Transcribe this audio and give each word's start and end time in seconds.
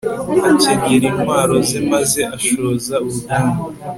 akenyera 0.73 1.05
intwaro 1.11 1.55
ze 1.67 1.79
maze 1.91 2.19
ashoza 2.35 2.95
urugamba 3.05 3.61